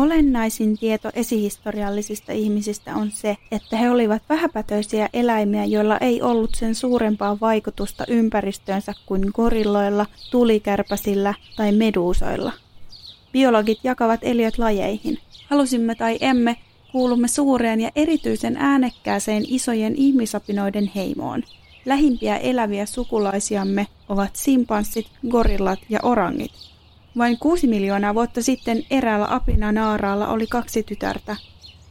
[0.00, 6.74] Olennaisin tieto esihistoriallisista ihmisistä on se, että he olivat vähäpätöisiä eläimiä, joilla ei ollut sen
[6.74, 12.52] suurempaa vaikutusta ympäristöönsä kuin gorilloilla, tulikärpäsillä tai meduusoilla.
[13.32, 15.18] Biologit jakavat eliöt lajeihin.
[15.46, 16.56] Halusimme tai emme,
[16.92, 21.42] kuulumme suureen ja erityisen äänekkääseen isojen ihmisapinoiden heimoon.
[21.84, 26.69] Lähimpiä eläviä sukulaisiamme ovat simpanssit, gorillat ja orangit.
[27.18, 31.36] Vain kuusi miljoonaa vuotta sitten eräällä apinanaaraalla oli kaksi tytärtä.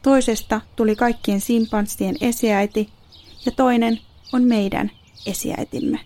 [0.02, 2.88] Toisesta tuli kaikkien simpanssien esiäiti
[3.46, 3.98] ja toinen
[4.32, 4.90] on meidän
[5.26, 6.00] esiäitimme.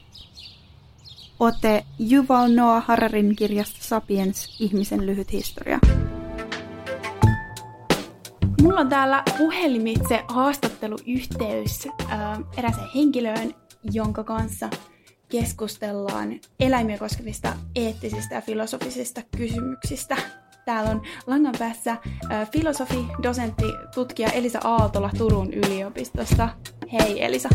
[1.41, 5.79] Ote Yuval Noah Hararin kirjasta Sapiens, ihmisen lyhyt historia.
[8.63, 13.55] Mulla on täällä puhelimitse haastatteluyhteys äh, eräseen henkilöön,
[13.93, 14.71] jonka kanssa
[15.41, 20.17] keskustellaan eläimiä koskevista eettisistä ja filosofisista kysymyksistä.
[20.65, 21.97] Täällä on langan päässä
[22.53, 23.65] filosofi, dosentti,
[23.95, 26.49] tutkija Elisa Aaltola Turun yliopistosta.
[26.93, 27.49] Hei Elisa.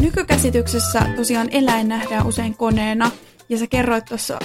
[0.00, 3.10] Nykykäsityksessä tosiaan eläin nähdään usein koneena,
[3.48, 4.38] ja sä kerroit tuossa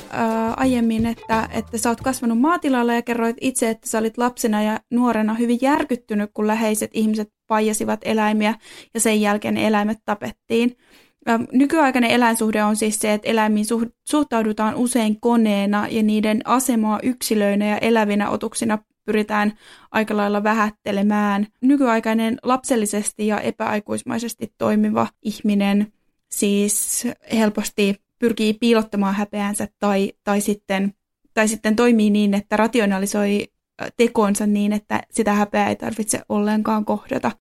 [0.57, 4.79] aiemmin, että, että sä oot kasvanut maatilalla ja kerroit itse, että sä olit lapsena ja
[4.91, 8.55] nuorena hyvin järkyttynyt, kun läheiset ihmiset paijasivat eläimiä
[8.93, 10.77] ja sen jälkeen eläimet tapettiin.
[11.51, 13.65] Nykyaikainen eläinsuhde on siis se, että eläimiin
[14.03, 19.53] suhtaudutaan usein koneena ja niiden asemaa yksilöinä ja elävinä otuksina pyritään
[19.91, 21.47] aika lailla vähättelemään.
[21.61, 25.93] Nykyaikainen lapsellisesti ja epäaikuismaisesti toimiva ihminen
[26.31, 30.93] siis helposti pyrkii piilottamaan häpeänsä tai, tai, sitten,
[31.33, 33.47] tai sitten toimii niin, että rationalisoi
[33.97, 37.31] tekonsa niin, että sitä häpeää ei tarvitse ollenkaan kohdata.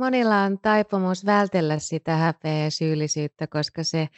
[0.00, 4.08] Monilla on taipumus vältellä sitä häpeää ja syyllisyyttä, koska se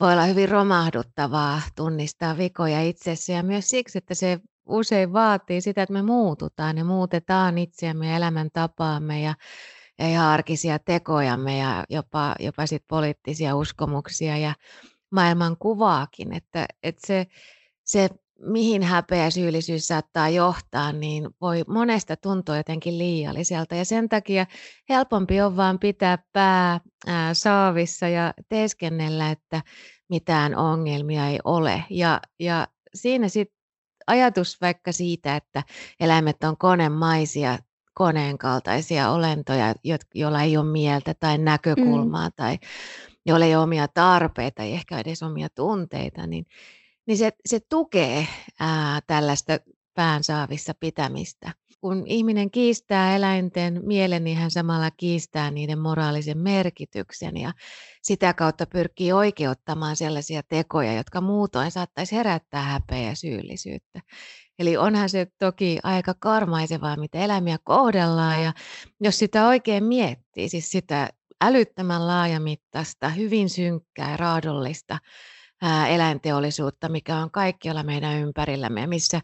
[0.00, 3.32] voi olla hyvin romahduttavaa tunnistaa vikoja itsessä.
[3.32, 8.16] Ja myös siksi, että se usein vaatii sitä, että me muututaan ja muutetaan itseämme ja
[8.16, 9.34] elämäntapaamme ja,
[9.98, 14.54] ja ihan arkisia tekojamme ja jopa, jopa sit poliittisia uskomuksia ja
[15.10, 17.26] maailman kuvaakin, että, että se,
[17.84, 18.08] se
[18.40, 23.74] mihin häpeä syyllisyys saattaa johtaa, niin voi monesta tuntua jotenkin liialliselta.
[23.74, 24.46] Ja sen takia
[24.88, 29.62] helpompi on vaan pitää pää ää, saavissa ja teeskennellä, että
[30.08, 31.84] mitään ongelmia ei ole.
[31.90, 33.58] Ja, ja siinä sitten
[34.06, 35.62] ajatus vaikka siitä, että
[36.00, 37.58] eläimet on konemaisia,
[37.94, 39.74] koneen kaltaisia olentoja,
[40.14, 42.32] joilla ei ole mieltä tai näkökulmaa mm.
[42.36, 42.58] tai
[43.26, 46.46] joilla ei ole omia tarpeita, ei ehkä edes omia tunteita, niin
[47.08, 48.26] niin se, se tukee
[48.60, 49.58] ää, tällaista
[49.94, 51.52] päänsaavissa pitämistä.
[51.80, 57.52] Kun ihminen kiistää eläinten mielen, niin hän samalla kiistää niiden moraalisen merkityksen ja
[58.02, 64.00] sitä kautta pyrkii oikeuttamaan sellaisia tekoja, jotka muutoin saattaisi herättää häpeä ja syyllisyyttä.
[64.58, 68.52] Eli onhan se toki aika karmaisevaa, mitä eläimiä kohdellaan ja
[69.00, 71.08] jos sitä oikein miettii, siis sitä
[71.40, 74.98] älyttömän laajamittaista, hyvin synkkää, raadollista
[75.88, 79.20] eläinteollisuutta, mikä on kaikkialla meidän ympärillämme, missä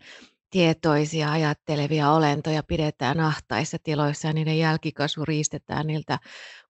[0.51, 6.19] tietoisia, ajattelevia olentoja pidetään ahtaissa tiloissa ja niiden jälkikasvu riistetään niiltä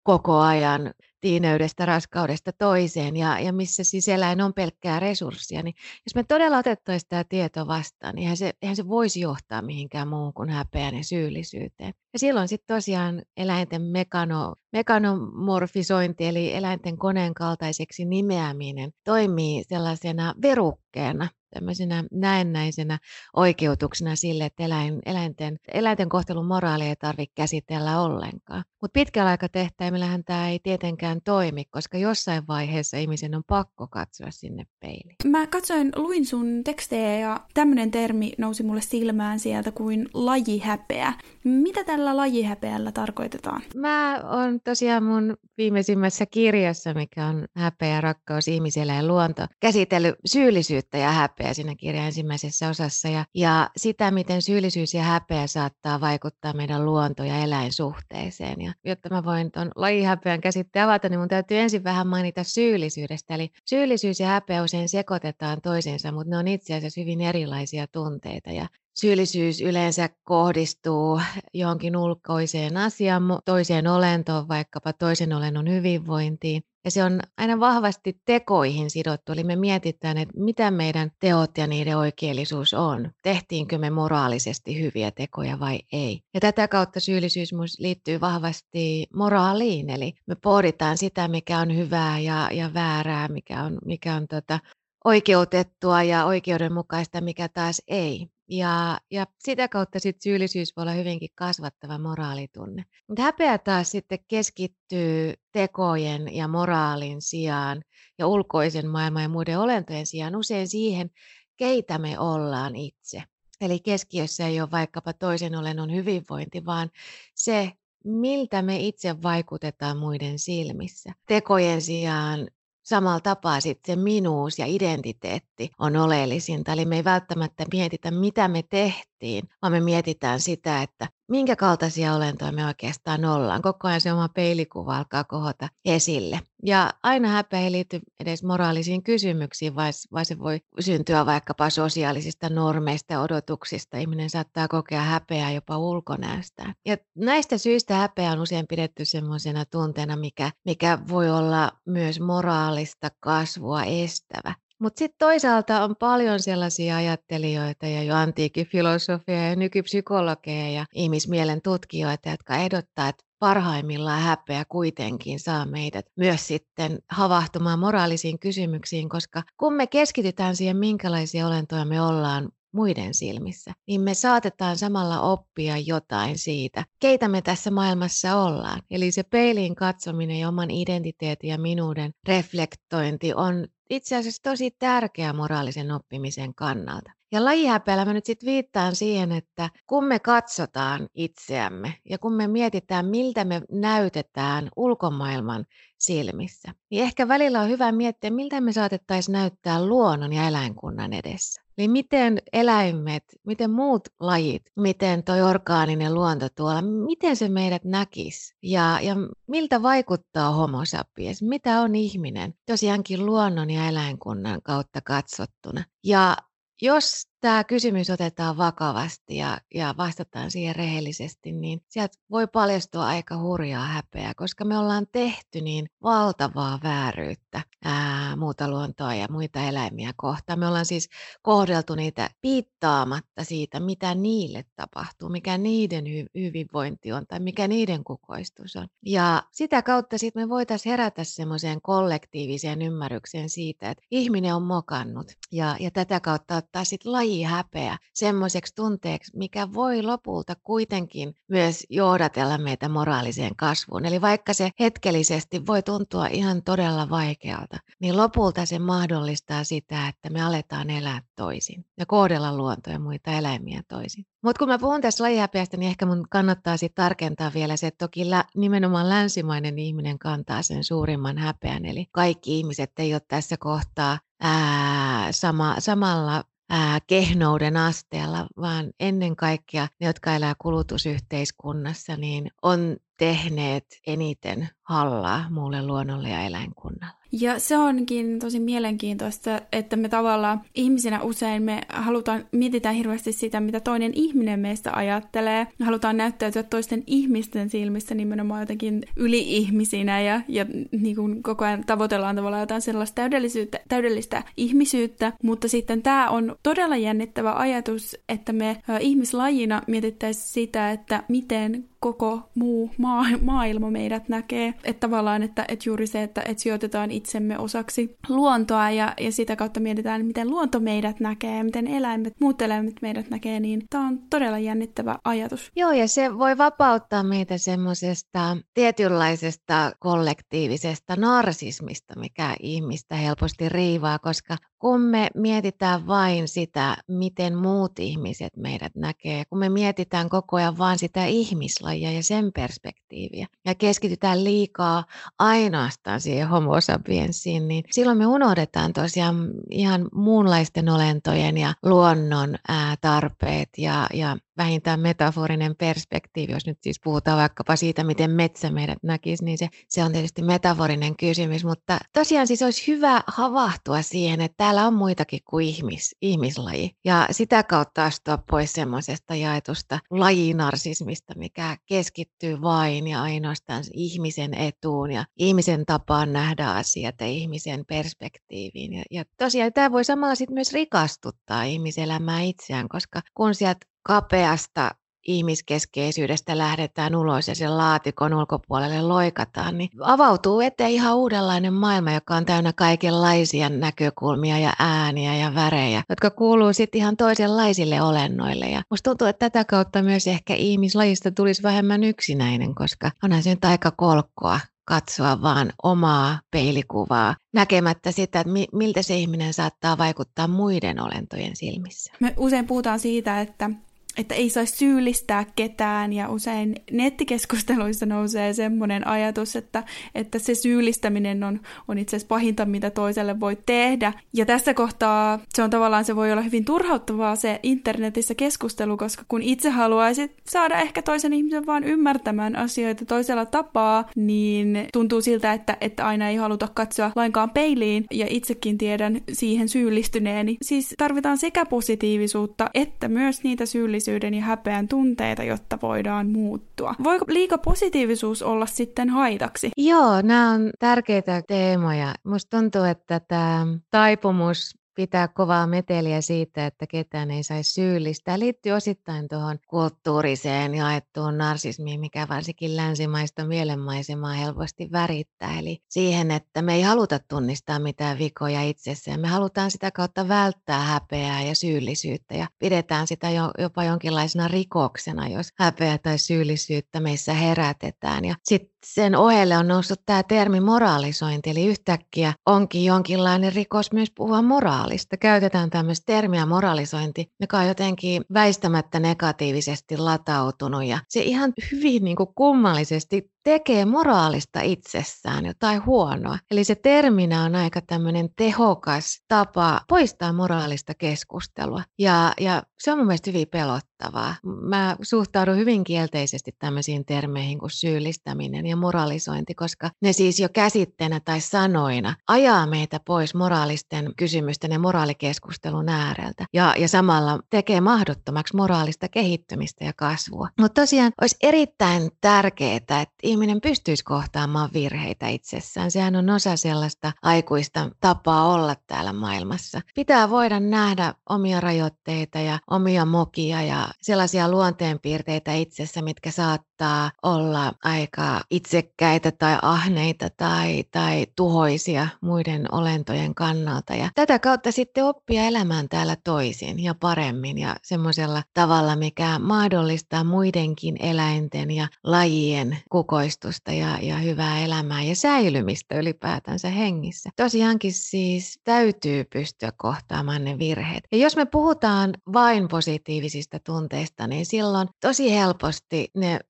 [0.04, 5.74] koko ajan tiineydestä, raskaudesta toiseen ja, ja missä siis eläin on pelkkää resurssia, niin
[6.06, 10.08] jos me todella otettaisiin tämä tieto vastaan, niin eihän se, eihän se voisi johtaa mihinkään
[10.08, 11.94] muuhun kuin häpeään ja syyllisyyteen.
[12.12, 21.28] Ja silloin sitten tosiaan eläinten mekano, mekanomorfisointi, eli eläinten koneen kaltaiseksi nimeäminen, toimii sellaisena verukkeena
[21.54, 22.98] tämmöisenä näennäisenä
[23.36, 28.64] oikeutuksena sille, että eläin, eläinten, eläinten kohtelun moraalia ei tarvitse käsitellä ollenkaan.
[28.80, 34.64] Mutta pitkällä aikatehtäimillähän tämä ei tietenkään toimi, koska jossain vaiheessa ihmisen on pakko katsoa sinne
[34.80, 35.16] peiliin.
[35.24, 41.12] Mä katsoin, luin sun tekstejä ja tämmöinen termi nousi mulle silmään sieltä kuin lajihäpeä.
[41.44, 43.62] Mitä tällä lajihäpeällä tarkoitetaan?
[43.74, 50.98] Mä oon tosiaan mun viimeisimmässä kirjassa, mikä on Häpeä, rakkaus, ihmisellä ja luonto, käsitellyt syyllisyyttä
[50.98, 51.12] ja
[51.44, 56.84] häpeä siinä kirjan ensimmäisessä osassa ja, ja sitä, miten syyllisyys ja häpeä saattaa vaikuttaa meidän
[56.84, 58.60] luonto- ja eläinsuhteeseen.
[58.60, 63.34] Ja jotta mä voin tuon lajihäpeän käsitteen avata, niin mun täytyy ensin vähän mainita syyllisyydestä.
[63.34, 68.50] Eli syyllisyys ja häpeä usein sekoitetaan toisiinsa, mutta ne on itse asiassa hyvin erilaisia tunteita.
[68.50, 71.20] Ja syyllisyys yleensä kohdistuu
[71.54, 76.62] johonkin ulkoiseen asiaan, toiseen olentoon, vaikkapa toisen olennon hyvinvointiin.
[76.84, 81.66] Ja se on aina vahvasti tekoihin sidottu, eli me mietitään, että mitä meidän teot ja
[81.66, 83.10] niiden oikeellisuus on.
[83.22, 86.20] Tehtiinkö me moraalisesti hyviä tekoja vai ei.
[86.34, 92.48] Ja tätä kautta syyllisyys liittyy vahvasti moraaliin, eli me pohditaan sitä, mikä on hyvää ja,
[92.52, 94.60] ja väärää, mikä on, mikä on tota,
[95.04, 98.33] oikeutettua ja oikeudenmukaista, mikä taas ei.
[98.48, 102.84] Ja, ja sitä kautta sit syyllisyys voi olla hyvinkin kasvattava moraalitunne.
[103.08, 107.82] Mutta häpeä taas sitten keskittyy tekojen ja moraalin sijaan
[108.18, 111.10] ja ulkoisen maailman ja muiden olentojen sijaan usein siihen,
[111.56, 113.22] keitä me ollaan itse.
[113.60, 116.90] Eli keskiössä ei ole vaikkapa toisen olennon hyvinvointi, vaan
[117.34, 117.72] se,
[118.04, 121.12] miltä me itse vaikutetaan muiden silmissä.
[121.26, 122.48] Tekojen sijaan
[122.84, 126.72] samalla tapaa sitten se minuus ja identiteetti on oleellisinta.
[126.72, 129.13] Eli me ei välttämättä mietitä, mitä me tehtiin,
[129.62, 133.62] vaan me mietitään sitä, että minkä kaltaisia olentoja me oikeastaan ollaan.
[133.62, 136.40] Koko ajan se oma peilikuva alkaa kohota esille.
[136.62, 143.12] Ja aina häpeä ei liity edes moraalisiin kysymyksiin, vai, se voi syntyä vaikkapa sosiaalisista normeista
[143.12, 143.98] ja odotuksista.
[143.98, 146.74] Ihminen saattaa kokea häpeää jopa ulkonäöstään.
[146.86, 153.10] Ja näistä syistä häpeä on usein pidetty semmoisena tunteena, mikä, mikä voi olla myös moraalista
[153.20, 154.54] kasvua estävä.
[154.84, 161.62] Mutta sitten toisaalta on paljon sellaisia ajattelijoita ja jo antiikin filosofia ja nykypsykologeja ja ihmismielen
[161.62, 169.42] tutkijoita, jotka ehdottaa, että parhaimmillaan häpeä kuitenkin saa meidät myös sitten havahtumaan moraalisiin kysymyksiin, koska
[169.56, 175.78] kun me keskitytään siihen, minkälaisia olentoja me ollaan muiden silmissä, niin me saatetaan samalla oppia
[175.78, 178.82] jotain siitä, keitä me tässä maailmassa ollaan.
[178.90, 185.32] Eli se peiliin katsominen ja oman identiteetin ja minuuden reflektointi on itse asiassa tosi tärkeä
[185.32, 187.12] moraalisen oppimisen kannalta.
[187.32, 192.48] Ja lajihäpeällä mä nyt sitten viittaan siihen, että kun me katsotaan itseämme ja kun me
[192.48, 195.66] mietitään, miltä me näytetään ulkomaailman
[195.98, 201.63] silmissä, niin ehkä välillä on hyvä miettiä, miltä me saatettaisiin näyttää luonnon ja eläinkunnan edessä.
[201.78, 208.56] Eli miten eläimet, miten muut lajit, miten toi orgaaninen luonto tuolla, miten se meidät näkisi
[208.62, 209.14] ja, ja
[209.46, 212.54] miltä vaikuttaa homo sapiens, mitä on ihminen?
[212.66, 215.84] Tosiaankin luonnon ja eläinkunnan kautta katsottuna.
[216.04, 216.36] Ja
[216.82, 223.38] jos tämä kysymys otetaan vakavasti ja, ja vastataan siihen rehellisesti, niin sieltä voi paljastua aika
[223.38, 230.12] hurjaa häpeää, koska me ollaan tehty niin valtavaa vääryyttä ää, muuta luontoa ja muita eläimiä
[230.16, 230.58] kohtaan.
[230.58, 231.08] Me ollaan siis
[231.42, 238.04] kohdeltu niitä piittaamatta siitä, mitä niille tapahtuu, mikä niiden hy- hyvinvointi on tai mikä niiden
[238.04, 238.88] kukoistus on.
[239.06, 245.26] Ja sitä kautta sitten me voitaisiin herätä semmoiseen kollektiiviseen ymmärrykseen siitä, että ihminen on mokannut
[245.52, 251.86] ja, ja tätä kautta ottaa sitten laji häpeä semmoiseksi tunteeksi, mikä voi lopulta kuitenkin myös
[251.90, 254.04] johdatella meitä moraaliseen kasvuun.
[254.06, 260.30] Eli vaikka se hetkellisesti voi tuntua ihan todella vaikealta, niin lopulta se mahdollistaa sitä, että
[260.30, 264.26] me aletaan elää toisin ja kohdella luontoa ja muita eläimiä toisin.
[264.44, 268.04] Mutta kun mä puhun tässä lajihäpeästä, niin ehkä mun kannattaa sitten tarkentaa vielä se, että
[268.04, 271.84] toki lä- nimenomaan länsimainen ihminen kantaa sen suurimman häpeän.
[271.84, 279.36] Eli kaikki ihmiset ei ole tässä kohtaa ää, sama, samalla ää, kehnouden asteella, vaan ennen
[279.36, 287.24] kaikkea ne, jotka elää kulutusyhteiskunnassa, niin on tehneet eniten hallaa muulle luonnolle ja eläinkunnalle.
[287.40, 293.60] Ja se onkin tosi mielenkiintoista, että me tavallaan ihmisinä usein me halutaan, mietitään hirveästi sitä,
[293.60, 295.66] mitä toinen ihminen meistä ajattelee.
[295.78, 301.84] Me halutaan näyttäytyä toisten ihmisten silmissä nimenomaan jotenkin yli-ihmisinä ja, ja niin kuin koko ajan
[301.84, 305.32] tavoitellaan tavallaan jotain sellaista täydellisyyttä, täydellistä ihmisyyttä.
[305.42, 312.40] Mutta sitten tämä on todella jännittävä ajatus, että me ihmislajina mietittäisiin sitä, että miten koko
[312.54, 314.73] muu maa, maailma meidät näkee.
[314.84, 319.56] Että tavallaan, että, että juuri se, että, että sijoitetaan itsemme osaksi luontoa ja, ja sitä
[319.56, 324.06] kautta mietitään, miten luonto meidät näkee ja miten eläimet, muut eläimet meidät näkee, niin tämä
[324.06, 325.70] on todella jännittävä ajatus.
[325.76, 334.56] Joo, ja se voi vapauttaa meitä semmoisesta tietynlaisesta kollektiivisesta narsismista, mikä ihmistä helposti riivaa, koska
[334.84, 340.78] kun me mietitään vain sitä, miten muut ihmiset meidät näkee, kun me mietitään koko ajan
[340.78, 345.04] vain sitä ihmislajia ja sen perspektiiviä ja keskitytään liikaa
[345.38, 352.96] ainoastaan siihen homo sapiensiin, niin silloin me unohdetaan tosiaan ihan muunlaisten olentojen ja luonnon ää,
[353.00, 358.98] tarpeet ja, ja vähintään metaforinen perspektiivi, jos nyt siis puhutaan vaikkapa siitä, miten metsä meidät
[359.02, 364.40] näkisi, niin se, se on tietysti metaforinen kysymys, mutta tosiaan siis olisi hyvä havahtua siihen,
[364.40, 371.34] että täällä on muitakin kuin ihmis, ihmislaji ja sitä kautta astua pois semmoisesta jaetusta lajinarsismista,
[371.36, 378.92] mikä keskittyy vain ja ainoastaan ihmisen etuun ja ihmisen tapaan nähdä asiat ja ihmisen perspektiiviin.
[378.92, 384.90] Ja, ja tosiaan tämä voi samalla sitten myös rikastuttaa ihmiselämää itseään, koska kun sieltä kapeasta
[385.26, 392.36] ihmiskeskeisyydestä lähdetään ulos ja sen laatikon ulkopuolelle loikataan, niin avautuu eteen ihan uudenlainen maailma, joka
[392.36, 398.66] on täynnä kaikenlaisia näkökulmia ja ääniä ja värejä, jotka kuuluu sitten ihan toisenlaisille olennoille.
[398.66, 403.50] Ja musta tuntuu, että tätä kautta myös ehkä ihmislajista tulisi vähemmän yksinäinen, koska onhan se
[403.50, 410.48] nyt aika kolkkoa katsoa vaan omaa peilikuvaa, näkemättä sitä, että miltä se ihminen saattaa vaikuttaa
[410.48, 412.12] muiden olentojen silmissä.
[412.20, 413.70] Me usein puhutaan siitä, että
[414.16, 419.82] että ei saisi syyllistää ketään ja usein nettikeskusteluissa nousee semmoinen ajatus, että,
[420.14, 424.12] että se syyllistäminen on, on itse asiassa pahinta, mitä toiselle voi tehdä.
[424.32, 429.24] Ja tässä kohtaa se on tavallaan, se voi olla hyvin turhauttavaa se internetissä keskustelu, koska
[429.28, 435.52] kun itse haluaisit saada ehkä toisen ihmisen vaan ymmärtämään asioita toisella tapaa, niin tuntuu siltä,
[435.52, 440.56] että, että aina ei haluta katsoa lainkaan peiliin ja itsekin tiedän siihen syyllistyneeni.
[440.62, 446.94] Siis tarvitaan sekä positiivisuutta että myös niitä syyllisyyttä syyllisyyden ja häpeän tunteita, jotta voidaan muuttua.
[447.04, 449.70] Voiko liika positiivisuus olla sitten haitaksi?
[449.76, 452.14] Joo, nämä on tärkeitä teemoja.
[452.24, 458.38] Musta tuntuu, että tämä taipumus pitää kovaa meteliä siitä, että ketään ei saisi syyllistää.
[458.38, 465.58] Liittyy osittain tuohon kulttuuriseen jaettuun narsismiin, mikä varsinkin länsimaista mielenmaisemaa helposti värittää.
[465.58, 469.20] Eli siihen, että me ei haluta tunnistaa mitään vikoja itsessään.
[469.20, 475.28] Me halutaan sitä kautta välttää häpeää ja syyllisyyttä ja pidetään sitä jo, jopa jonkinlaisena rikoksena,
[475.28, 478.24] jos häpeä tai syyllisyyttä meissä herätetään.
[478.24, 484.10] Ja sitten sen ohelle on noussut tämä termi moraalisointi, eli yhtäkkiä onkin jonkinlainen rikos myös
[484.16, 485.16] puhua moraalista.
[485.16, 492.16] Käytetään tämmöistä termiä moralisointi, joka on jotenkin väistämättä negatiivisesti latautunut ja se ihan hyvin niin
[492.16, 496.38] kuin kummallisesti tekee moraalista itsessään jotain huonoa.
[496.50, 501.82] Eli se terminä on aika tämmöinen tehokas tapa poistaa moraalista keskustelua.
[501.98, 504.34] Ja, ja se on mun mielestä hyvin pelottavaa.
[504.62, 511.20] Mä suhtaudun hyvin kielteisesti tämmöisiin termeihin kuin syyllistäminen ja moralisointi, koska ne siis jo käsitteenä
[511.20, 516.46] tai sanoina ajaa meitä pois moraalisten kysymysten ja moraalikeskustelun ääreltä.
[516.52, 520.48] Ja, ja samalla tekee mahdottomaksi moraalista kehittymistä ja kasvua.
[520.60, 525.90] Mutta tosiaan olisi erittäin tärkeää, että ihminen pystyisi kohtaamaan virheitä itsessään.
[525.90, 529.80] Sehän on osa sellaista aikuista tapaa olla täällä maailmassa.
[529.94, 536.73] Pitää voida nähdä omia rajoitteita ja omia mokia ja sellaisia luonteenpiirteitä itsessä, mitkä saattaa
[537.22, 543.94] olla aika itsekkäitä tai ahneita tai, tai tuhoisia muiden olentojen kannalta.
[543.94, 550.24] Ja tätä kautta sitten oppia elämään täällä toisin ja paremmin ja semmoisella tavalla, mikä mahdollistaa
[550.24, 557.30] muidenkin eläinten ja lajien kukoistusta ja, ja hyvää elämää ja säilymistä ylipäätänsä hengissä.
[557.36, 561.04] Tosiaankin siis täytyy pystyä kohtaamaan ne virheet.
[561.12, 566.40] Ja jos me puhutaan vain positiivisista tunteista, niin silloin tosi helposti ne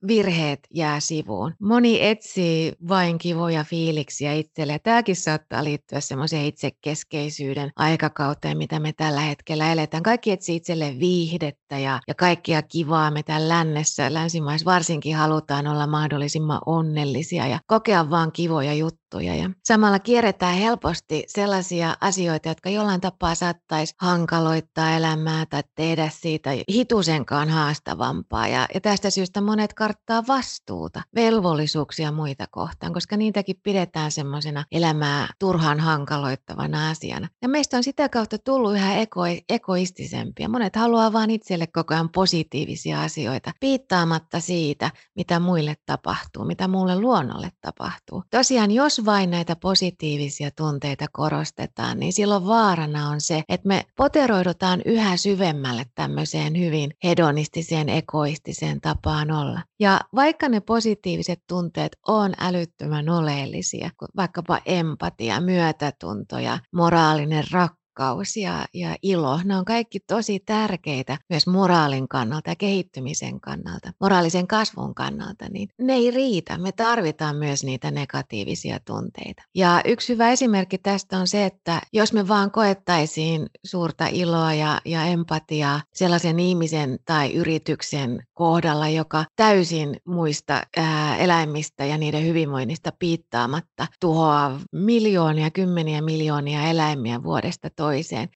[0.74, 1.54] jää sivuun.
[1.60, 4.78] Moni etsii vain kivoja fiiliksiä itselle.
[4.78, 10.02] Tämäkin saattaa liittyä semmoiseen itsekeskeisyyden aikakauteen, mitä me tällä hetkellä eletään.
[10.02, 13.10] Kaikki etsii itselle viihdettä ja, ja kaikkia kivaa.
[13.10, 19.03] Me täällä lännessä, länsimaissa varsinkin halutaan olla mahdollisimman onnellisia ja kokea vaan kivoja juttuja.
[19.20, 26.50] Ja samalla kierretään helposti sellaisia asioita, jotka jollain tapaa saattaisi hankaloittaa elämää tai tehdä siitä
[26.72, 28.48] hitusenkaan haastavampaa.
[28.48, 35.28] Ja, ja tästä syystä monet karttaa vastuuta, velvollisuuksia muita kohtaan, koska niitäkin pidetään semmoisena elämää
[35.38, 37.28] turhaan hankaloittavana asiana.
[37.42, 40.48] Ja meistä on sitä kautta tullut yhä eko, egoistisempia.
[40.48, 47.00] Monet haluaa vain itselle koko ajan positiivisia asioita, piittaamatta siitä, mitä muille tapahtuu, mitä muulle
[47.00, 48.22] luonnolle tapahtuu.
[48.30, 54.82] Tosiaan, jos vain näitä positiivisia tunteita korostetaan, niin silloin vaarana on se, että me poteroidutaan
[54.84, 59.62] yhä syvemmälle tämmöiseen hyvin hedonistiseen, egoistiseen tapaan olla.
[59.80, 68.36] Ja vaikka ne positiiviset tunteet on älyttömän oleellisia, vaikkapa empatia, myötätunto ja moraalinen rakkaus, rakkaus
[68.36, 74.46] ja, ja ilo, ne on kaikki tosi tärkeitä myös moraalin kannalta ja kehittymisen kannalta, moraalisen
[74.46, 76.58] kasvun kannalta, niin ne ei riitä.
[76.58, 79.42] Me tarvitaan myös niitä negatiivisia tunteita.
[79.54, 84.80] Ja yksi hyvä esimerkki tästä on se, että jos me vaan koettaisiin suurta iloa ja,
[84.84, 92.92] ja empatiaa sellaisen ihmisen tai yrityksen kohdalla, joka täysin muista ää, eläimistä ja niiden hyvinvoinnista
[92.98, 97.83] piittaamatta tuhoaa miljoonia, kymmeniä miljoonia eläimiä vuodesta toiseen,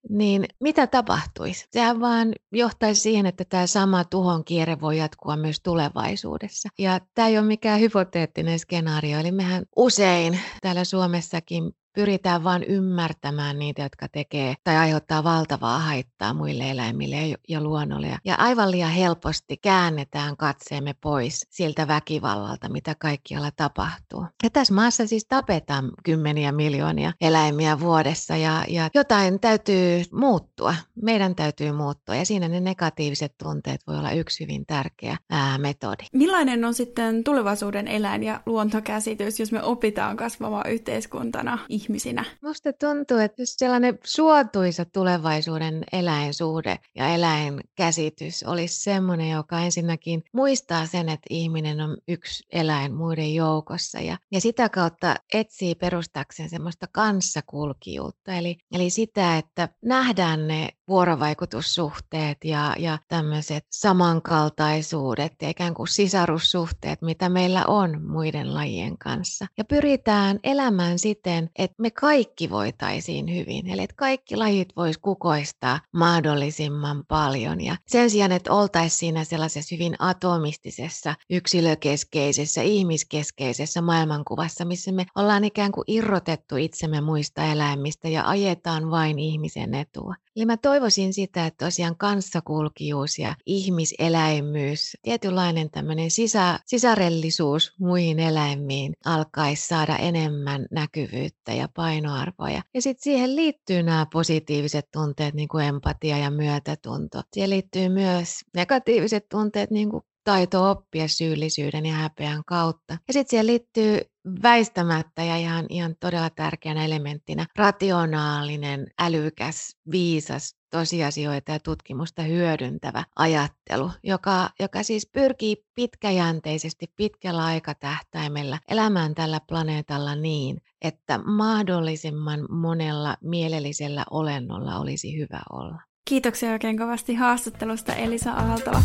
[0.08, 1.66] niin mitä tapahtuisi?
[1.70, 6.68] Sehän vaan johtaisi siihen, että tämä sama tuhon kierre voi jatkua myös tulevaisuudessa.
[6.78, 13.58] Ja tämä ei ole mikään hypoteettinen skenaario, eli mehän usein täällä Suomessakin pyritään vain ymmärtämään
[13.58, 17.16] niitä, jotka tekee tai aiheuttaa valtavaa haittaa muille eläimille
[17.48, 18.18] ja luonnolle.
[18.24, 24.26] Ja aivan liian helposti käännetään katseemme pois siltä väkivallalta, mitä kaikkialla tapahtuu.
[24.42, 30.74] Ja tässä maassa siis tapetaan kymmeniä miljoonia eläimiä vuodessa ja, ja jotain täytyy muuttua.
[31.02, 36.04] Meidän täytyy muuttua ja siinä ne negatiiviset tunteet voi olla yksi hyvin tärkeä ää, metodi.
[36.12, 42.24] Millainen on sitten tulevaisuuden eläin- ja luontokäsitys, jos me opitaan kasvamaan yhteiskuntana ihmisinä?
[42.42, 50.86] Musta tuntuu, että jos sellainen suotuisa tulevaisuuden eläinsuhde ja eläinkäsitys olisi semmoinen, joka ensinnäkin muistaa
[50.86, 56.86] sen, että ihminen on yksi eläin muiden joukossa ja, ja sitä kautta etsii perustakseen semmoista
[56.92, 58.32] kanssakulkijuutta.
[58.32, 67.02] Eli, eli sitä, että nähdään ne vuorovaikutussuhteet ja, ja tämmöiset samankaltaisuudet ja ikään kuin sisarussuhteet,
[67.02, 69.46] mitä meillä on muiden lajien kanssa.
[69.58, 75.80] Ja pyritään elämään siten, että me kaikki voitaisiin hyvin, eli että kaikki lajit vois kukoistaa
[75.92, 77.60] mahdollisimman paljon.
[77.60, 85.44] Ja sen sijaan, että oltaisiin siinä sellaisessa hyvin atomistisessa, yksilökeskeisessä, ihmiskeskeisessä maailmankuvassa, missä me ollaan
[85.44, 90.14] ikään kuin irrotettu itsemme muista eläimistä ja ajetaan vain ihmisen etua.
[90.38, 98.92] Eli mä toivoisin sitä, että tosiaan kanssakulkijuus ja ihmiseläimyys, tietynlainen tämmöinen sisä, sisarellisuus muihin eläimiin
[99.04, 102.62] alkaisi saada enemmän näkyvyyttä ja painoarvoja.
[102.74, 107.22] Ja sitten siihen liittyy nämä positiiviset tunteet, niin kuin empatia ja myötätunto.
[107.32, 112.98] Siihen liittyy myös negatiiviset tunteet, niin kuin taito oppia syyllisyyden ja häpeän kautta.
[113.08, 114.00] Ja sitten siihen liittyy
[114.42, 123.90] väistämättä ja ihan, ihan todella tärkeänä elementtinä rationaalinen, älykäs, viisas, tosiasioita ja tutkimusta hyödyntävä ajattelu,
[124.02, 134.04] joka, joka siis pyrkii pitkäjänteisesti, pitkällä aikatähtäimellä elämään tällä planeetalla niin, että mahdollisimman monella mielellisellä
[134.10, 135.80] olennolla olisi hyvä olla.
[136.08, 138.82] Kiitoksia oikein kovasti haastattelusta Elisa Aaltola.